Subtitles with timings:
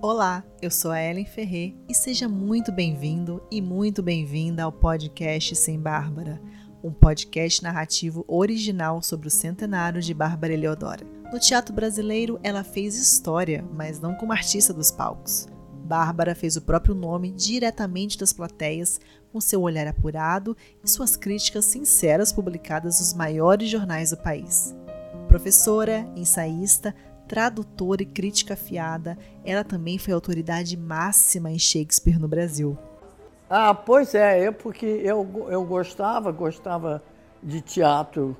[0.00, 5.56] Olá, eu sou a Ellen Ferrer e seja muito bem-vindo e muito bem-vinda ao podcast
[5.56, 6.40] Sem Bárbara,
[6.84, 11.04] um podcast narrativo original sobre o centenário de Bárbara Eleodora.
[11.32, 15.48] No teatro brasileiro, ela fez história, mas não como artista dos palcos.
[15.84, 19.00] Bárbara fez o próprio nome diretamente das plateias,
[19.32, 24.76] com seu olhar apurado e suas críticas sinceras publicadas nos maiores jornais do país.
[25.26, 26.94] Professora, ensaísta,
[27.28, 32.76] tradutora e crítica afiada, ela também foi autoridade máxima em Shakespeare no Brasil.
[33.50, 37.02] Ah, pois é, é porque eu, eu gostava, gostava
[37.42, 38.36] de teatro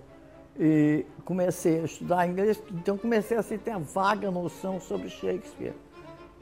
[0.58, 5.74] e comecei a estudar inglês, então comecei a ter uma vaga noção sobre Shakespeare.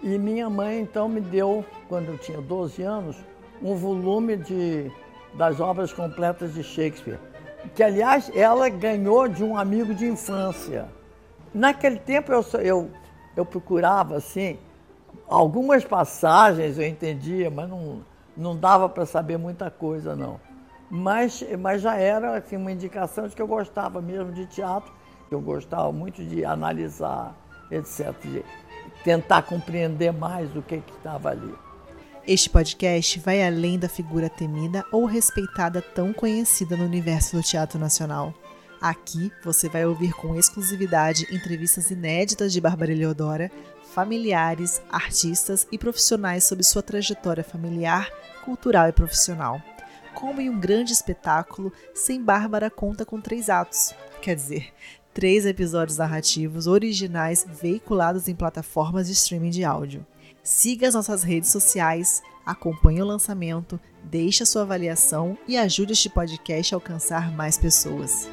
[0.03, 3.17] E minha mãe então me deu, quando eu tinha 12 anos,
[3.63, 4.91] um volume de,
[5.35, 7.19] das obras completas de Shakespeare,
[7.75, 10.89] que aliás ela ganhou de um amigo de infância.
[11.55, 12.91] Naquele tempo eu, eu,
[13.37, 14.59] eu procurava, assim,
[15.29, 18.05] algumas passagens eu entendia, mas não,
[18.37, 20.41] não dava para saber muita coisa, não.
[20.91, 24.93] Mas, mas já era assim, uma indicação de que eu gostava mesmo de teatro,
[25.29, 27.35] que eu gostava muito de analisar,
[27.71, 28.45] etc., de
[29.03, 31.55] tentar compreender mais o que estava ali.
[32.27, 37.79] Este podcast vai além da figura temida ou respeitada tão conhecida no universo do teatro
[37.79, 38.35] nacional.
[38.81, 43.51] Aqui você vai ouvir com exclusividade entrevistas inéditas de Bárbara Eleodora,
[43.95, 48.11] familiares, artistas e profissionais sobre sua trajetória familiar,
[48.45, 49.61] cultural e profissional.
[50.15, 54.73] Como em um grande espetáculo, Sem Bárbara conta com três atos, quer dizer,
[55.13, 60.07] três episódios narrativos originais veiculados em plataformas de streaming de áudio.
[60.43, 66.09] Siga as nossas redes sociais, acompanhe o lançamento, deixe a sua avaliação e ajude este
[66.09, 68.29] podcast a alcançar mais pessoas.